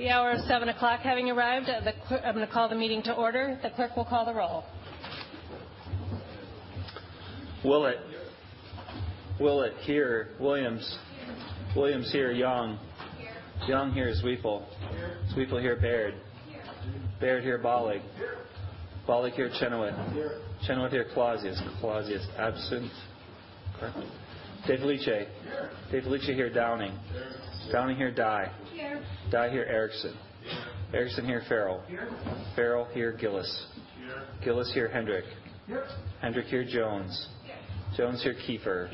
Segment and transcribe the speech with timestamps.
[0.00, 1.82] The hour of 7 o'clock having arrived, uh,
[2.24, 3.60] I'm going to call the meeting to order.
[3.62, 4.64] The clerk will call the roll.
[7.62, 7.98] Willett.
[9.38, 10.28] Willett, here.
[10.40, 10.96] Williams.
[11.76, 12.32] Williams, here.
[12.32, 12.78] Young.
[13.18, 13.30] Here.
[13.68, 14.14] Young, here.
[14.24, 14.64] Zweifel.
[15.34, 15.76] Zweifel, here.
[15.76, 16.14] Baird.
[16.48, 16.62] Here.
[17.20, 17.58] Baird, here.
[17.58, 18.00] Bollig.
[19.06, 19.50] Bollig, here.
[19.60, 20.14] Chenoweth.
[20.14, 20.40] Here.
[20.66, 21.08] Chenoweth, here.
[21.12, 21.60] Clausius.
[21.78, 22.90] Clausius, absent.
[23.78, 23.98] Correct.
[24.66, 25.26] De Felice.
[25.92, 26.48] De Felice, here.
[26.50, 26.98] Downing.
[27.70, 28.10] Downing, here.
[28.10, 28.50] Dye.
[29.30, 29.64] Dye, here.
[29.64, 30.16] Erickson.
[30.92, 31.42] Erickson, here.
[31.48, 31.82] Ferrell.
[32.56, 33.12] Ferrell, here.
[33.12, 33.66] Gillis.
[34.44, 34.88] Gillis, here.
[34.88, 35.24] Hendrick.
[36.20, 36.64] Hendrick, here.
[36.64, 37.28] Jones.
[37.96, 38.34] Jones, here.
[38.34, 38.90] Kiefer.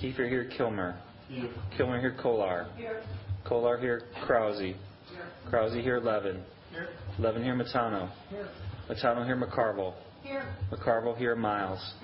[0.00, 0.48] Kiefer, here.
[0.56, 0.98] Kilmer.
[1.76, 2.16] Kilmer, here.
[2.22, 2.68] Kolar.
[3.44, 4.02] Kolar, here.
[4.26, 4.74] Krause.
[5.50, 6.00] Krause, here.
[6.00, 6.42] Levin.
[7.18, 7.54] Levin, here.
[7.54, 8.10] Matano.
[8.88, 9.36] Matano, here.
[9.36, 9.94] McCarville.
[10.72, 11.36] McCarville, here.
[11.36, 11.94] Miles.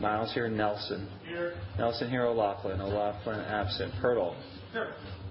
[0.00, 0.48] Miles, here.
[0.48, 1.08] Nelson.
[1.76, 2.24] Nelson, here.
[2.24, 2.80] O'Loughlin.
[2.80, 3.92] O'Loughlin, absent.
[4.02, 4.34] Pertl.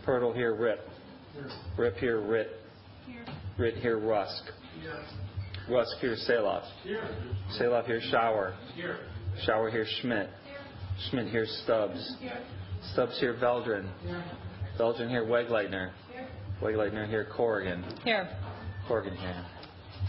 [0.06, 0.54] Pertl, here.
[0.54, 0.80] Ripp.
[1.78, 2.20] Ripp, here.
[2.20, 2.50] Ritt.
[3.58, 4.00] Ritt, here.
[4.00, 4.44] Rusk.
[4.82, 5.04] Here.
[5.70, 6.16] Rusk, here.
[6.28, 6.64] Salov.
[7.60, 8.02] Salov, here.
[8.12, 8.54] Schauer.
[8.76, 8.98] Here.
[9.48, 9.86] Schauer, here.
[10.02, 10.30] Schmidt.
[10.46, 10.58] Here.
[11.10, 11.46] Schmidt, here.
[11.64, 12.16] Stubbs.
[12.20, 12.40] Here.
[12.94, 13.36] Stubbs, here.
[13.36, 13.90] Veldran.
[14.80, 15.24] Veldran, here.
[15.26, 15.92] Wegleitner.
[16.12, 16.28] Here.
[16.62, 17.28] Wegleitner, here.
[17.36, 17.84] Corrigan.
[18.04, 18.30] Here.
[18.88, 19.46] Corrigan, here.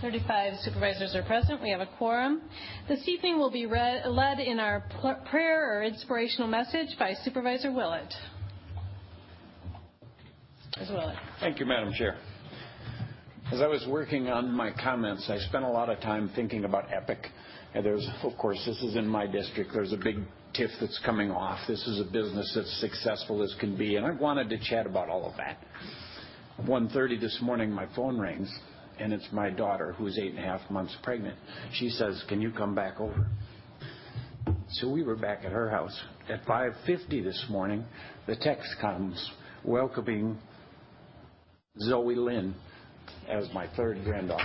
[0.00, 1.62] 35 supervisors are present.
[1.62, 2.40] We have a quorum.
[2.88, 4.84] This evening will be read, led in our
[5.30, 8.12] prayer or inspirational message by Supervisor Willett.
[10.82, 10.90] Ms.
[10.90, 11.16] Willett.
[11.38, 12.16] Thank you, Madam Chair.
[13.52, 16.90] As I was working on my comments, I spent a lot of time thinking about
[16.90, 17.24] EPIC.
[17.74, 19.70] And there's, of course, this is in my district.
[19.72, 20.16] There's a big
[20.56, 21.60] TIF that's coming off.
[21.68, 25.08] This is a business that's successful as can be, and I wanted to chat about
[25.08, 25.58] all of that.
[26.62, 28.52] 1.30 this morning, my phone rings,
[28.98, 31.38] and it's my daughter, who's eight and a half months pregnant.
[31.74, 33.28] She says, can you come back over?
[34.72, 35.96] So we were back at her house.
[36.28, 37.84] At 5.50 this morning,
[38.26, 39.30] the text comes
[39.64, 40.38] welcoming
[41.80, 42.54] Zoe Lynn
[43.28, 44.44] as my third granddaughter.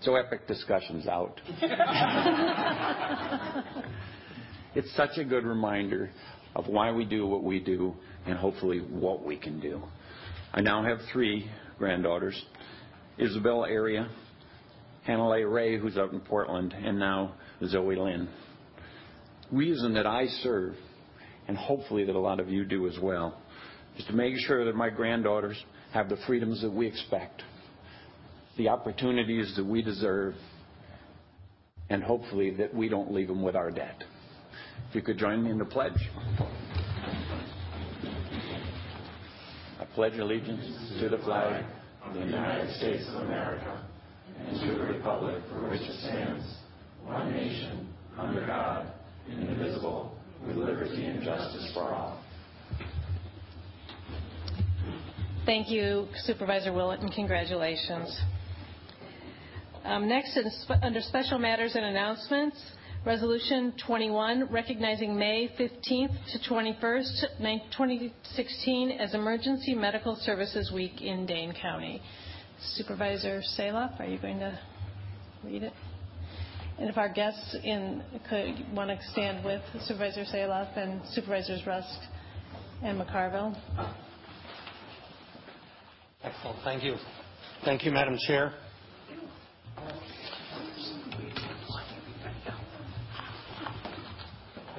[0.00, 1.38] So EPIC discussion's out.
[4.74, 6.10] it's such a good reminder
[6.56, 7.94] of why we do what we do
[8.26, 9.82] and hopefully what we can do.
[10.54, 12.42] I now have three granddaughters,
[13.18, 14.08] Isabel Aria,
[15.04, 17.34] Hannah Ray, who's out in Portland, and now
[17.66, 18.28] Zoe Lynn.
[19.50, 20.74] Reason that I serve,
[21.52, 23.38] and hopefully that a lot of you do as well,
[23.98, 27.42] is to make sure that my granddaughters have the freedoms that we expect,
[28.56, 30.34] the opportunities that we deserve,
[31.90, 34.02] and hopefully that we don't leave them with our debt.
[34.88, 35.92] If you could join me in the pledge.
[39.78, 41.66] I pledge allegiance to the flag
[42.02, 43.86] of the United States of America
[44.38, 46.46] and to the republic for which it stands,
[47.04, 48.90] one nation, under God,
[49.30, 50.16] indivisible,
[50.46, 52.20] with liberty and justice for all.
[55.44, 58.20] Thank you, Supervisor Willett, and congratulations.
[59.84, 60.38] Um, next,
[60.82, 62.56] under special matters and announcements,
[63.04, 67.38] Resolution 21, recognizing May 15th to 21st,
[67.76, 72.00] 2016 as Emergency Medical Services Week in Dane County.
[72.76, 74.56] Supervisor Salov, are you going to
[75.42, 75.72] read it?
[76.78, 81.98] And if our guests in could want to stand with Supervisor Salov and Supervisors Rusk
[82.82, 83.56] and McCarville.
[86.24, 86.58] Excellent.
[86.64, 86.96] Thank you.
[87.64, 88.52] Thank you, Madam Chair.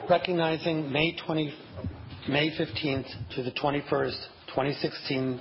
[0.10, 1.54] Recognizing May 20,
[2.28, 5.40] May 15th to the 21st, 2016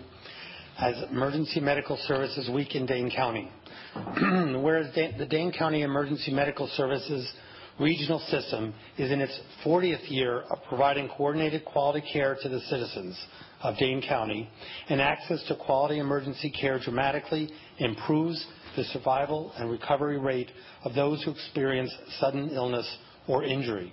[0.78, 3.50] as Emergency Medical Services Week in Dane County.
[4.62, 7.30] Whereas the Dane County Emergency Medical Services
[7.78, 13.18] regional system is in its 40th year of providing coordinated quality care to the citizens
[13.62, 14.48] of Dane County,
[14.88, 18.44] and access to quality emergency care dramatically improves
[18.76, 20.50] the survival and recovery rate
[20.84, 22.98] of those who experience sudden illness
[23.28, 23.92] or injury.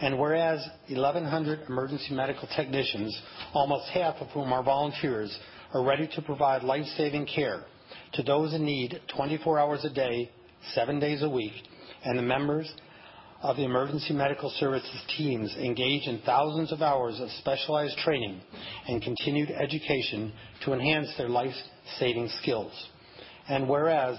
[0.00, 3.16] And whereas 1,100 emergency medical technicians,
[3.52, 5.36] almost half of whom are volunteers,
[5.72, 7.64] are ready to provide life-saving care
[8.14, 10.30] to those in need 24 hours a day,
[10.74, 11.52] seven days a week,
[12.04, 12.72] and the members
[13.42, 18.40] of the emergency medical services teams engage in thousands of hours of specialized training
[18.86, 20.32] and continued education
[20.64, 22.72] to enhance their life-saving skills.
[23.48, 24.18] And whereas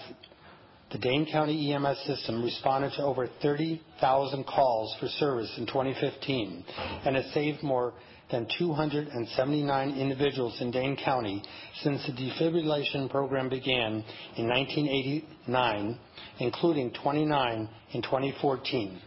[0.91, 6.65] the Dane County EMS system responded to over 30,000 calls for service in 2015
[7.05, 7.93] and has saved more
[8.31, 11.43] than 279 individuals in Dane County
[11.81, 14.03] since the defibrillation program began
[14.37, 15.99] in 1989,
[16.39, 19.01] including 29 in 2014.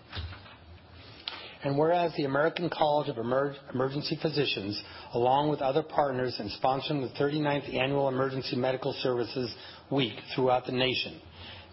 [1.65, 4.81] And Whereas the American College of Emergency Physicians,
[5.15, 9.55] along with other partners in sponsoring the 39th Annual Emergency Medical Services
[9.91, 11.21] Week throughout the nation.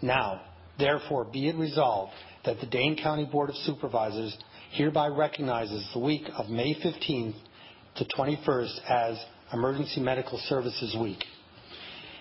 [0.00, 0.40] Now,
[0.78, 2.12] therefore, be it resolved
[2.46, 4.34] that the Dane County Board of Supervisors
[4.72, 7.34] hereby recognizes the week of May 15th
[7.96, 9.22] to 21st as
[9.52, 11.22] Emergency Medical Services Week.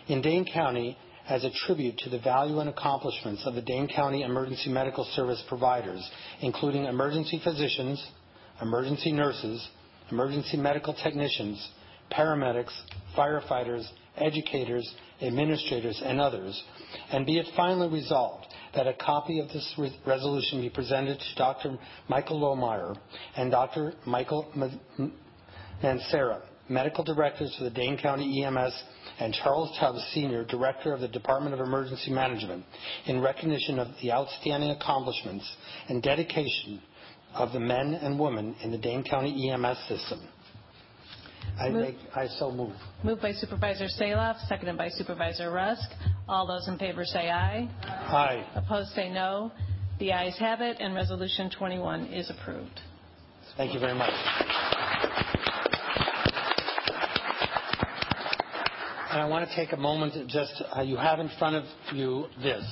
[0.08, 0.98] In Dane County,
[1.30, 5.42] as a tribute to the value and accomplishments of the Dane County emergency medical service
[5.48, 6.06] providers,
[6.42, 8.06] including emergency physicians,
[8.62, 9.66] emergency nurses,
[10.12, 11.66] emergency medical technicians,
[12.12, 12.74] paramedics,
[13.18, 13.88] firefighters,
[14.18, 16.62] educators, administrators, and others.
[17.12, 19.76] And be it finally resolved that a copy of this
[20.06, 21.78] resolution be presented to Dr.
[22.08, 22.96] Michael Lohmeyer
[23.36, 23.94] and Dr.
[24.06, 24.48] Michael
[25.84, 28.84] Mancera, Medical Directors for the Dane County EMS,
[29.20, 32.64] and Charles Tubbs, Sr., Director of the Department of Emergency Management,
[33.06, 35.50] in recognition of the outstanding accomplishments
[35.90, 36.82] and dedication
[37.34, 40.22] of the men and women in the Dane County EMS system.
[41.60, 42.74] I so move.
[43.04, 45.90] Moved by Supervisor Salov, seconded by Supervisor Rusk.
[46.28, 47.70] All those in favor say aye.
[47.84, 48.46] Aye.
[48.56, 49.52] Opposed say no.
[50.00, 52.80] The ayes have it, and Resolution 21 is approved.
[53.58, 54.14] Thank you very much.
[59.12, 60.14] And I want to take a moment.
[60.14, 62.64] To just, uh, you have in front of you this,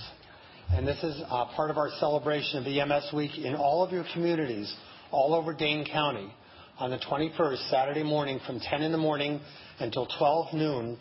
[0.69, 4.05] and this is uh, part of our celebration of EMS Week in all of your
[4.13, 4.73] communities
[5.11, 6.33] all over Dane County.
[6.79, 9.41] On the 21st, Saturday morning from 10 in the morning
[9.79, 10.97] until 12 noon,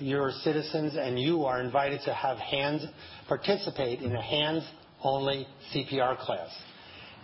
[0.00, 2.84] your citizens and you are invited to have hands
[3.26, 6.50] participate in a hands-only CPR class.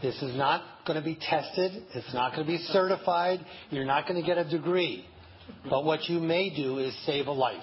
[0.00, 1.82] This is not going to be tested.
[1.92, 3.44] It's not going to be certified.
[3.68, 5.04] You're not going to get a degree.
[5.68, 7.56] But what you may do is save a life.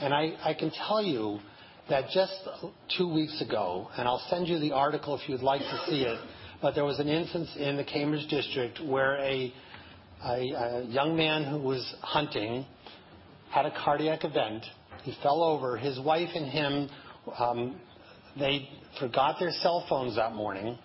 [0.00, 1.38] And I can tell you
[1.88, 2.32] that just
[2.98, 6.18] two weeks ago, and I'll send you the article if you'd like to see it,
[6.62, 9.52] but there was an instance in the Cambridge district where a
[10.86, 12.64] young man who was hunting
[13.50, 14.64] had a cardiac event.
[15.02, 15.76] He fell over.
[15.76, 16.88] His wife and him,
[17.36, 17.80] um,
[18.38, 18.68] they
[19.00, 20.78] forgot their cell phones that morning,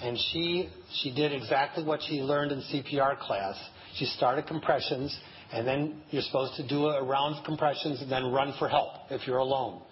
[0.00, 0.70] and she
[1.02, 3.56] she did exactly what she learned in CPR class.
[3.96, 5.18] She started compressions,
[5.52, 8.92] and then you're supposed to do a round of compressions and then run for help
[9.10, 9.82] if you're alone.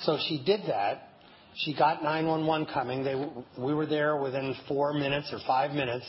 [0.00, 1.10] So she did that.
[1.56, 3.04] She got 911 coming.
[3.04, 3.14] They,
[3.56, 6.04] We were there within four minutes or five minutes,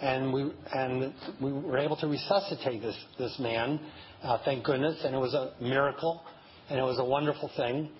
[0.00, 2.82] and we were able to resuscitate
[3.18, 3.80] this man,
[4.22, 6.22] uh, thank goodness, and it was a miracle,
[6.70, 7.90] and it was a wonderful thing.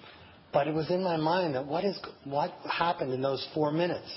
[0.52, 1.84] But it was in my mind that what
[2.70, 4.10] happened in those four minutes?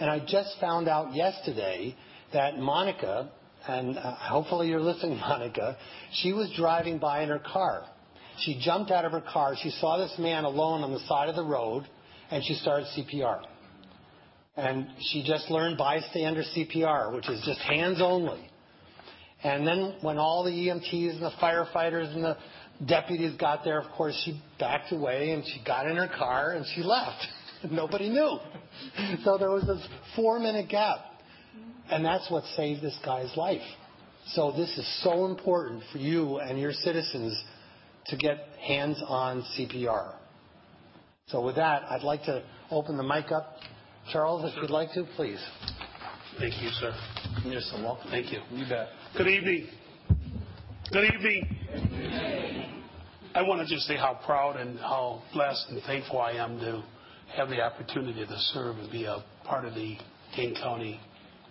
[0.00, 1.94] And I just found out yesterday
[2.32, 3.30] that Monica,
[3.68, 5.76] and uh, hopefully you're listening, Monica,
[6.12, 7.84] she was driving by in her car.
[8.40, 9.54] She jumped out of her car.
[9.62, 11.86] She saw this man alone on the side of the road,
[12.30, 13.42] and she started CPR.
[14.56, 18.48] And she just learned bystander CPR, which is just hands only.
[19.44, 22.36] And then when all the EMTs and the firefighters and the
[22.86, 26.64] deputies got there, of course, she backed away, and she got in her car, and
[26.74, 27.26] she left.
[27.70, 28.38] Nobody knew.
[29.24, 30.98] So there was this four-minute gap,
[31.90, 33.62] and that's what saved this guy's life.
[34.28, 37.42] So this is so important for you and your citizens
[38.06, 40.14] to get hands-on CPR.
[41.30, 42.40] So with that, I'd like to
[42.70, 43.56] open the mic up.
[44.12, 45.44] Charles, if you'd like to, please.
[46.38, 46.94] Thank you, sir.
[47.44, 48.08] You're so welcome.
[48.12, 48.38] Thank you.
[48.52, 48.90] You bet.
[49.18, 49.66] Good evening.
[50.92, 52.84] Good evening.
[53.34, 56.84] I want to just say how proud and how blessed and thankful I am to
[57.34, 59.96] have the opportunity to serve and be a part of the
[60.36, 61.00] Dane County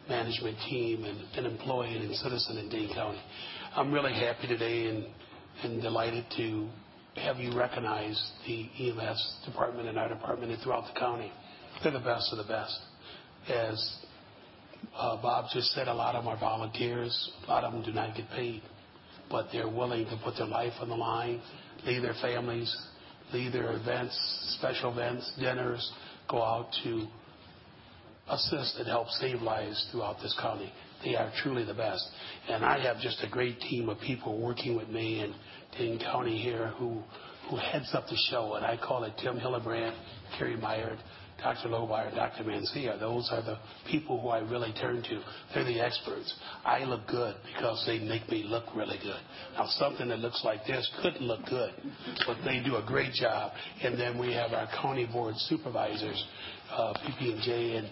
[0.08, 3.20] management team and an employee and citizen in Dane County.
[3.76, 5.04] I'm really happy today
[5.64, 6.70] and delighted to
[7.16, 11.32] have you recognize the EMS department and our department and throughout the county.
[11.82, 12.78] They're the best of the best.
[13.50, 13.96] As
[14.98, 17.32] uh, Bob just said, a lot of them are volunteers.
[17.48, 18.62] A lot of them do not get paid,
[19.30, 21.42] but they're willing to put their life on the line,
[21.86, 22.76] leave their families,
[23.34, 25.92] leave their events, special events, dinners,
[26.30, 27.08] go out to
[28.30, 30.72] assist and help save lives throughout this county.
[31.06, 32.06] They are truly the best.
[32.50, 35.34] And I have just a great team of people working with me in
[35.78, 37.02] Dane County here who
[37.50, 39.94] who heads up the show, and I call it Tim Hillebrand,
[40.38, 40.98] Carrie Meyer,
[41.42, 41.68] Dr.
[41.70, 42.44] Lohmeyer, Dr.
[42.44, 43.00] Mancera.
[43.00, 43.58] Those are the
[43.90, 45.22] people who I really turn to.
[45.54, 46.34] They're the experts.
[46.64, 49.20] I look good because they make me look really good.
[49.54, 51.72] Now, something that looks like this couldn't look good,
[52.26, 53.52] but they do a great job.
[53.84, 56.24] And then we have our county board supervisors,
[56.72, 57.90] uh, PP&J, and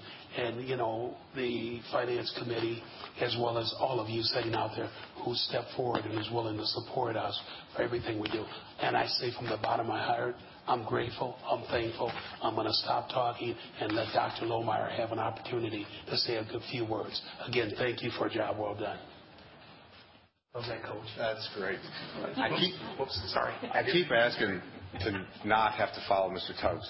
[1.36, 2.82] the finance committee,
[3.22, 4.90] as well as all of you sitting out there
[5.24, 7.40] who step forward and is willing to support us
[7.76, 8.44] for everything we do.
[8.82, 10.36] And I say from the bottom of my heart,
[10.68, 11.36] I'm grateful.
[11.50, 12.12] I'm thankful.
[12.42, 14.46] I'm going to stop talking and let Dr.
[14.46, 17.22] Lohmeyer have an opportunity to say a good few words.
[17.48, 18.98] Again, thank you for a job well done.
[20.54, 21.08] How's that, Coach?
[21.18, 21.80] That's great.
[22.38, 22.50] I
[23.00, 23.54] Whoops, sorry.
[23.74, 24.62] I keep asking
[25.02, 26.60] to not have to follow Mr.
[26.62, 26.90] Tubbs,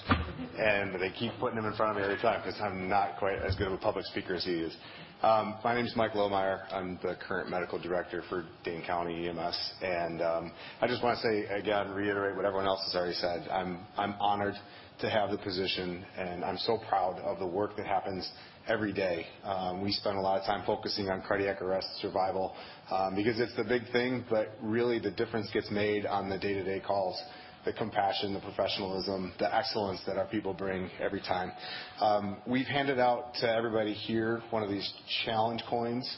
[0.58, 3.38] and they keep putting him in front of me every time because I'm not quite
[3.38, 4.76] as good of a public speaker as he is.
[5.22, 6.70] Um, my name is Mike Lohmeyer.
[6.72, 11.22] I'm the current medical director for Dane County EMS, and um, I just want to
[11.22, 13.48] say again, reiterate what everyone else has already said.
[13.50, 14.54] I'm I'm honored
[15.00, 18.30] to have the position, and I'm so proud of the work that happens
[18.68, 19.26] every day.
[19.44, 22.54] Um, we spend a lot of time focusing on cardiac arrest survival
[22.90, 26.82] um, because it's the big thing, but really the difference gets made on the day-to-day
[26.86, 27.20] calls
[27.64, 31.52] the compassion, the professionalism, the excellence that our people bring every time.
[32.00, 34.90] Um, we've handed out to everybody here one of these
[35.24, 36.16] challenge coins.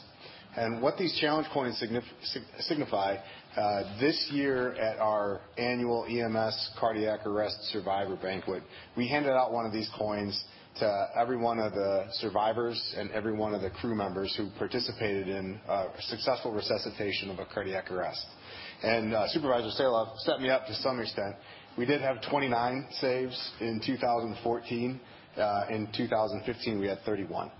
[0.55, 1.81] And what these challenge coins
[2.59, 3.17] signify,
[3.55, 8.63] uh, this year at our annual EMS cardiac arrest survivor banquet,
[8.95, 10.43] we handed out one of these coins
[10.79, 15.27] to every one of the survivors and every one of the crew members who participated
[15.27, 18.25] in a successful resuscitation of a cardiac arrest
[18.83, 21.35] and uh, Supervisor Salov set me up to some extent.
[21.77, 24.99] We did have 29 saves in 2014.
[25.37, 27.51] Uh, in 2015, we had 31.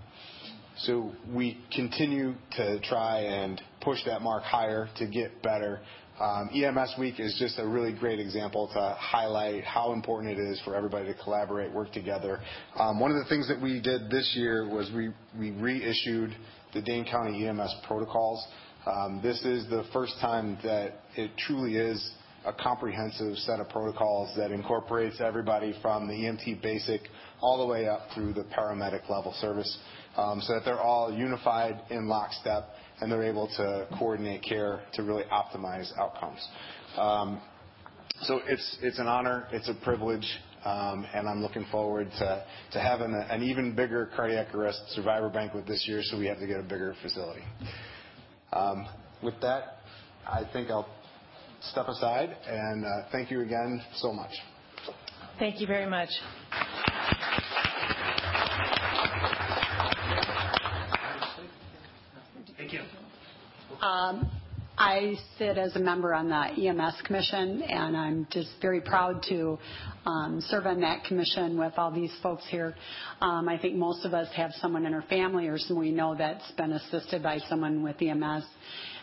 [0.78, 5.80] So we continue to try and push that mark higher to get better.
[6.20, 10.60] Um, EMS Week is just a really great example to highlight how important it is
[10.64, 12.40] for everybody to collaborate, work together.
[12.76, 16.34] Um, one of the things that we did this year was we, we reissued
[16.74, 18.44] the Dane County EMS protocols.
[18.86, 22.12] Um, this is the first time that it truly is
[22.46, 27.02] a comprehensive set of protocols that incorporates everybody from the EMT basic
[27.40, 29.78] all the way up through the paramedic level service,
[30.16, 32.70] um, so that they're all unified in lockstep,
[33.00, 36.46] and they're able to coordinate care to really optimize outcomes.
[36.96, 37.40] Um,
[38.22, 40.26] so It's an honor, it's a privilege,
[40.64, 46.00] and I'm looking forward to having an even bigger cardiac arrest survivor banquet this year,
[46.02, 47.42] so we have to get a bigger facility.
[48.52, 48.86] Um,
[49.22, 49.78] with that,
[50.26, 50.88] I think I'll
[51.60, 54.32] step aside, and uh, thank you again so much.
[55.38, 56.10] Thank you very much.
[62.56, 64.28] Thank you.
[64.80, 69.58] I sit as a member on the EMS commission, and I'm just very proud to
[70.06, 72.76] um, serve on that commission with all these folks here.
[73.20, 76.14] Um, I think most of us have someone in our family or someone we know
[76.16, 78.44] that's been assisted by someone with EMS.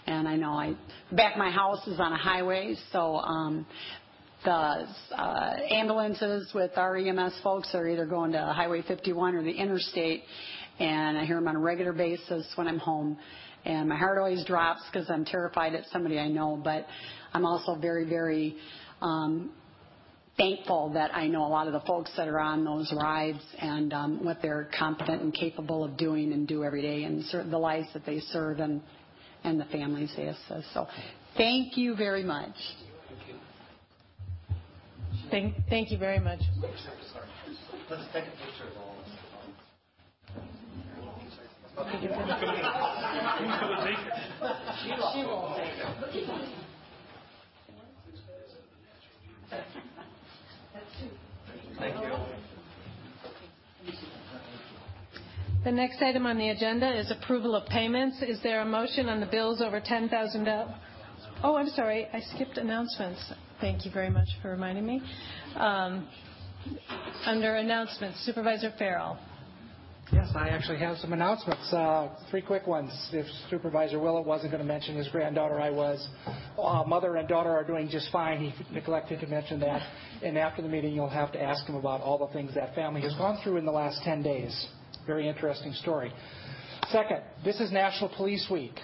[0.07, 0.75] And I know I
[1.11, 3.65] back my house is on a highway, so um,
[4.45, 9.51] the uh, ambulances with our EMS folks are either going to Highway 51 or the
[9.51, 10.23] interstate,
[10.79, 13.17] and I hear them on a regular basis when I'm home
[13.65, 16.59] and my heart always drops because I'm terrified it's somebody I know.
[16.61, 16.85] But
[17.33, 18.55] I'm also very, very
[19.01, 19.51] um,
[20.37, 23.91] thankful that I know a lot of the folks that are on those rides and
[23.93, 27.87] um, what they're competent and capable of doing and do every day, and the lives
[27.93, 28.81] that they serve and
[29.43, 30.73] and the families they assist.
[30.73, 30.87] So,
[31.37, 32.55] thank you very much.
[35.29, 36.39] Thank, thank you very much.
[36.61, 38.95] Let's take a picture of all
[41.75, 42.35] Who's going to
[43.83, 44.13] take it?
[44.83, 45.85] She won't take it.
[51.77, 52.11] Thank you.
[55.65, 58.21] The next item on the agenda is approval of payments.
[58.21, 60.75] Is there a motion on the bills over $10,000?
[61.43, 62.07] Oh, I'm sorry.
[62.13, 63.33] I skipped announcements.
[63.59, 65.01] Thank you very much for reminding me.
[65.55, 66.07] Um,
[67.25, 69.17] under announcements, Supervisor Ferrell.
[70.11, 71.73] Yes, I actually have some announcements.
[71.73, 72.91] Uh, three quick ones.
[73.11, 76.07] If Supervisor Willett wasn't going to mention his granddaughter, I was.
[76.59, 78.39] Uh, mother and daughter are doing just fine.
[78.39, 79.81] He neglected to mention that.
[80.21, 83.01] And after the meeting, you'll have to ask him about all the things that family
[83.01, 84.67] has gone through in the last 10 days.
[85.07, 86.13] Very interesting story.
[86.89, 88.75] Second, this is National Police Week.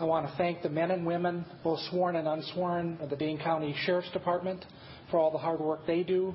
[0.00, 3.38] I want to thank the men and women, both sworn and unsworn, of the Dane
[3.38, 4.64] County Sheriff's Department
[5.10, 6.34] for all the hard work they do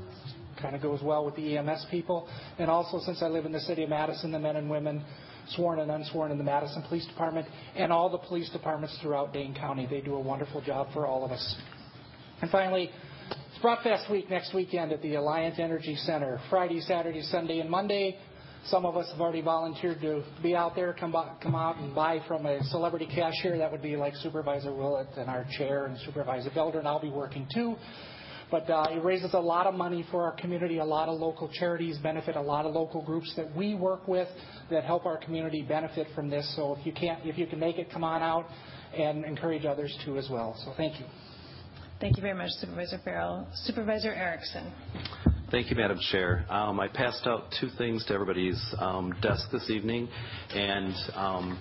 [0.61, 2.27] kind of goes well with the EMS people.
[2.59, 5.03] And also, since I live in the city of Madison, the men and women
[5.49, 9.55] sworn and unsworn in the Madison Police Department and all the police departments throughout Dane
[9.55, 9.87] County.
[9.89, 11.55] They do a wonderful job for all of us.
[12.41, 12.89] And finally,
[13.29, 16.39] it's Bratfest week next weekend at the Alliant Energy Center.
[16.49, 18.17] Friday, Saturday, Sunday, and Monday.
[18.65, 21.95] Some of us have already volunteered to be out there, come, by, come out and
[21.95, 23.57] buy from a celebrity cashier.
[23.57, 27.09] That would be like Supervisor Willett and our chair and Supervisor Belder, and I'll be
[27.09, 27.75] working too.
[28.51, 30.79] But uh, it raises a lot of money for our community.
[30.79, 32.35] A lot of local charities benefit.
[32.35, 34.27] A lot of local groups that we work with
[34.69, 36.53] that help our community benefit from this.
[36.57, 38.47] So if you can't, if you can make it, come on out
[38.95, 40.55] and encourage others to as well.
[40.65, 41.05] So thank you.
[42.01, 43.47] Thank you very much, Supervisor Ferrell.
[43.53, 44.73] Supervisor Erickson.
[45.51, 46.45] Thank you, Madam Chair.
[46.49, 50.09] Um, I passed out two things to everybody's um, desk this evening,
[50.49, 51.59] and um,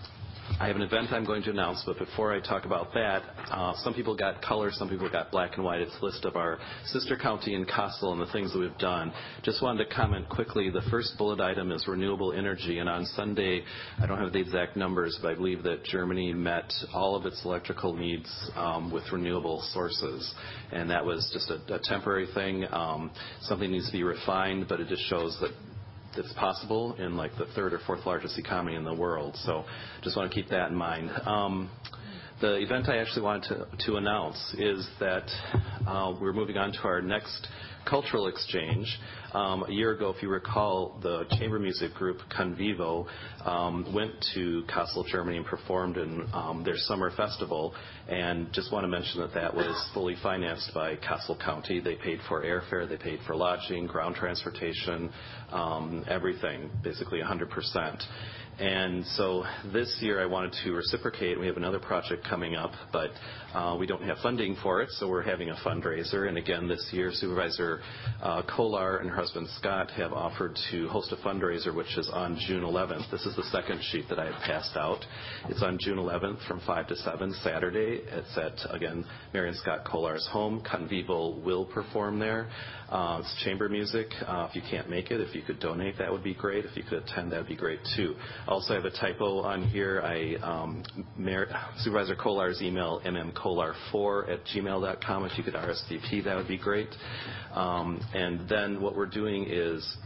[0.58, 3.74] I have an event I'm going to announce, but before I talk about that, uh,
[3.82, 5.80] some people got color, some people got black and white.
[5.80, 9.12] It's a list of our sister county in Kassel and the things that we've done.
[9.42, 10.68] Just wanted to comment quickly.
[10.70, 13.62] The first bullet item is renewable energy, and on Sunday,
[14.02, 17.42] I don't have the exact numbers, but I believe that Germany met all of its
[17.44, 20.34] electrical needs um, with renewable sources,
[20.72, 22.66] and that was just a, a temporary thing.
[22.70, 23.10] Um,
[23.42, 25.52] something needs to be refined, but it just shows that
[26.16, 29.36] it's possible in like the third or fourth largest economy in the world.
[29.44, 29.64] So
[30.02, 31.10] just want to keep that in mind.
[31.24, 31.70] Um,
[32.40, 35.28] the event I actually wanted to, to announce is that
[35.86, 37.46] uh, we're moving on to our next
[37.88, 38.98] cultural exchange.
[39.32, 43.06] Um, a year ago, if you recall, the chamber music group Convivo
[43.44, 47.72] um, went to Kassel, Germany, and performed in um, their summer festival.
[48.08, 51.78] And just want to mention that that was fully financed by Kassel County.
[51.78, 55.12] They paid for airfare, they paid for lodging, ground transportation,
[56.08, 58.02] everything, basically 100%.
[58.58, 61.40] And so this year I wanted to reciprocate.
[61.40, 63.10] We have another project coming up, but
[63.54, 66.28] uh, we don't have funding for it, so we're having a fundraiser.
[66.28, 67.80] And again, this year, Supervisor
[68.22, 72.38] uh, Kolar and her husband Scott have offered to host a fundraiser, which is on
[72.48, 73.10] June 11th.
[73.10, 75.04] This is the second sheet that I have passed out.
[75.50, 78.00] It's on June 11th from 5 to 7, Saturday.
[78.06, 80.62] It's at, again, Marion Scott Kolar's home.
[80.62, 82.48] Convivo will perform there.
[82.88, 84.08] Uh, it's chamber music.
[84.26, 86.64] Uh, if you can't make it, if you could donate, that would be great.
[86.64, 88.16] If you could attend, that would be great too.
[88.48, 90.00] Also, I have a typo on here.
[90.02, 90.82] I um,
[91.78, 95.24] Supervisor Kolar's email mmkolar4 at gmail.com.
[95.26, 96.88] If you could RSVP, that would be great.
[97.54, 99.96] Um, and then what we're doing is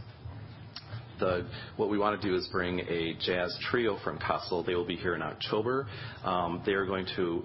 [1.19, 1.45] the,
[1.77, 4.65] what we want to do is bring a jazz trio from Kassel.
[4.65, 5.87] They will be here in October.
[6.23, 7.43] Um, they are going to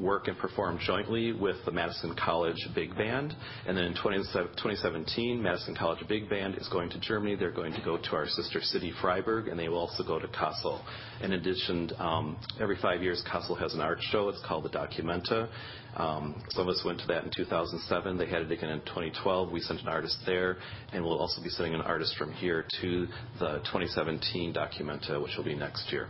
[0.00, 3.34] work and perform jointly with the Madison College Big Band.
[3.66, 7.36] And then in 2017, Madison College Big Band is going to Germany.
[7.36, 10.26] They're going to go to our sister city, Freiburg, and they will also go to
[10.28, 10.82] Kassel.
[11.22, 14.28] In addition, um, every five years, Kassel has an art show.
[14.28, 15.48] It's called the Documenta.
[15.96, 18.16] Um, some of us went to that in 2007.
[18.16, 19.50] They had it again in 2012.
[19.50, 20.58] We sent an artist there,
[20.92, 23.06] and we'll also be sending an artist from here to
[23.38, 26.08] the 2017 Documenta, which will be next year.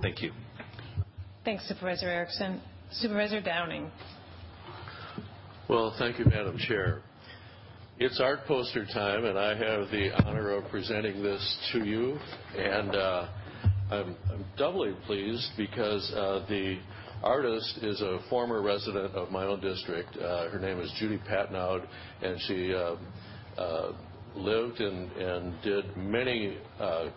[0.00, 0.32] Thank you.
[1.44, 2.60] Thanks, Supervisor Erickson.
[2.92, 3.88] Supervisor Downing.
[5.68, 7.02] Well, thank you, Madam Chair.
[8.00, 12.18] It's art poster time, and I have the honor of presenting this to you.
[12.56, 13.28] And uh,
[13.92, 16.78] I'm, I'm, doubly pleased because uh, the
[17.22, 20.16] artist is a former resident of my own district.
[20.16, 21.86] Uh, her name is Judy Patnaud,
[22.22, 22.96] and she uh,
[23.60, 23.92] uh,
[24.34, 27.10] lived and, and, did many uh,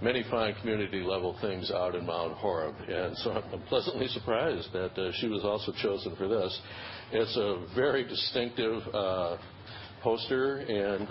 [0.00, 2.74] many fine community level things out in Mount Horeb.
[2.88, 6.60] And so I'm pleasantly surprised that uh, she was also chosen for this.
[7.12, 9.36] It's a very distinctive uh,
[10.02, 11.08] poster and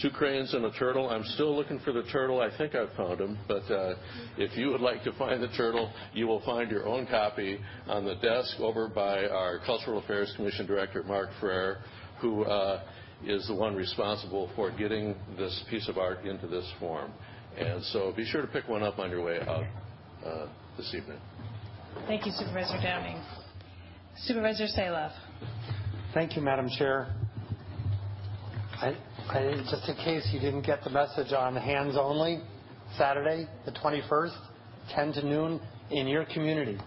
[0.00, 1.08] two cranes and a turtle.
[1.08, 2.40] I'm still looking for the turtle.
[2.40, 3.38] I think I've found him.
[3.46, 3.94] But uh,
[4.38, 8.04] if you would like to find the turtle, you will find your own copy on
[8.04, 11.78] the desk over by our Cultural Affairs Commission Director, Mark Fraire,
[12.20, 12.82] who uh,
[13.24, 17.12] is the one responsible for getting this piece of art into this form.
[17.58, 19.64] And so be sure to pick one up on your way out
[20.26, 21.18] uh, this evening.
[22.06, 23.22] Thank you, Supervisor Downing.
[24.18, 25.12] Supervisor Salov.
[26.12, 27.14] Thank you, Madam Chair.
[28.80, 28.96] I,
[29.28, 32.40] I, just in case you didn't get the message on hands only,
[32.98, 34.36] Saturday, the 21st,
[34.92, 36.78] 10 to noon, in your community.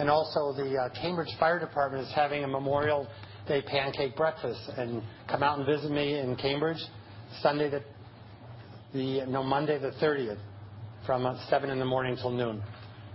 [0.00, 3.06] And also, the uh, Cambridge Fire Department is having a Memorial
[3.46, 4.60] Day pancake breakfast.
[4.76, 6.82] And come out and visit me in Cambridge
[7.42, 7.97] Sunday, the the
[8.94, 10.38] no Monday the 30th
[11.06, 12.62] from 7 in the morning till noon.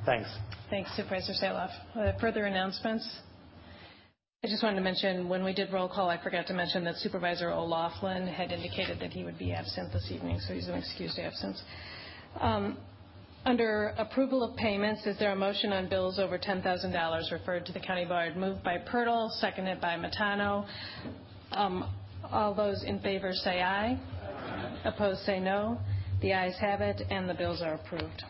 [0.06, 0.30] Thanks.
[0.70, 1.70] Thanks, Supervisor Salov.
[1.96, 3.08] Uh, further announcements?
[4.44, 6.96] I just wanted to mention when we did roll call, I forgot to mention that
[6.98, 11.18] Supervisor O'Loughlin had indicated that he would be absent this evening, so he's an excused
[11.18, 11.62] absence.
[12.42, 12.78] Um,
[13.46, 17.80] under approval of payments, is there a motion on bills over $10,000 referred to the
[17.80, 18.36] county board?
[18.36, 20.66] Moved by Pertl, seconded by Matano.
[21.52, 21.90] Um,
[22.32, 23.98] all those in favor say aye.
[24.86, 25.80] Opposed, say no.
[26.22, 28.24] The ayes have it, and the bills are approved.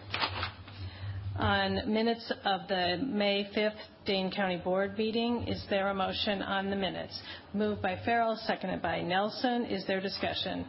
[1.36, 3.74] On minutes of the May 5th
[4.06, 7.20] Dane County Board meeting, is there a motion on the minutes?
[7.54, 9.66] Moved by Ferrell, seconded by Nelson.
[9.66, 10.66] Is there discussion?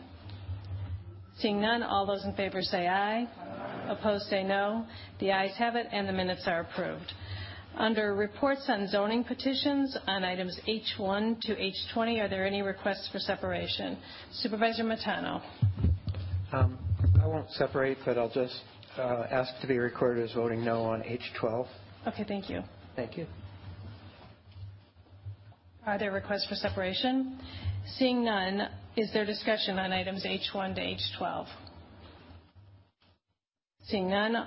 [1.38, 3.28] Seeing none, all those in favor say aye.
[3.88, 4.86] Opposed, say no.
[5.20, 7.12] The ayes have it, and the minutes are approved.
[7.76, 13.18] Under reports on zoning petitions on items H1 to H20, are there any requests for
[13.18, 13.98] separation?
[14.32, 15.42] Supervisor Matano.
[16.52, 16.78] Um,
[17.20, 18.60] I won't separate, but I'll just
[18.96, 21.66] uh, ask to be recorded as voting no on H12.
[22.06, 22.62] Okay, thank you.
[22.94, 23.26] Thank you.
[25.84, 27.40] Are there requests for separation?
[27.98, 31.46] Seeing none, is there discussion on items H1 to H12?
[33.86, 34.46] Seeing none,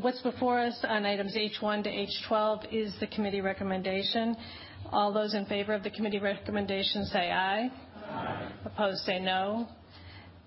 [0.00, 4.34] what's before us on items H1 to H12 is the committee recommendation.
[4.92, 7.70] All those in favor of the committee recommendation say aye.
[8.08, 8.52] Aye.
[8.64, 9.68] Opposed say no.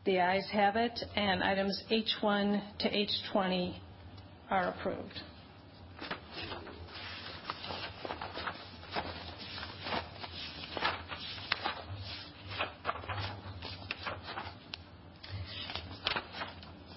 [0.05, 3.75] The ayes have it, and items H1 to H20
[4.49, 5.21] are approved.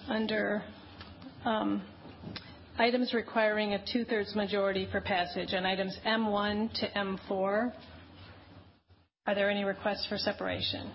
[0.09, 0.63] Under
[1.45, 1.83] Um,
[2.79, 7.73] items requiring a two-thirds majority for passage on items M1 to M4,
[9.27, 10.91] are there any requests for separation?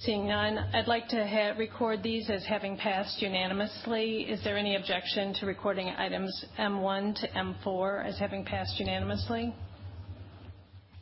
[0.00, 4.22] Seeing none, I'd like to record these as having passed unanimously.
[4.22, 9.54] Is there any objection to recording items M1 to M4 as having passed unanimously?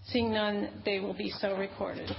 [0.08, 2.10] Seeing none, they will be so recorded.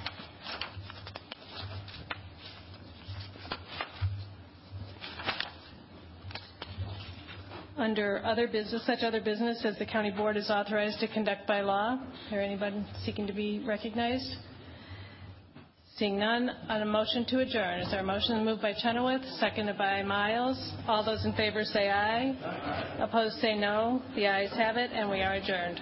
[7.77, 11.61] Under other business, such other business as the county board is authorized to conduct by
[11.61, 11.97] law,
[12.29, 14.35] there anybody seeking to be recognized?
[15.97, 17.79] Seeing none, on a motion to adjourn.
[17.79, 20.73] Is there a motion moved by Chenoweth, seconded by Miles?
[20.87, 21.89] All those in favor say.
[21.89, 22.97] Aye.
[22.99, 24.01] Opposed say no.
[24.15, 25.79] The ayes have it, and we are adjourned.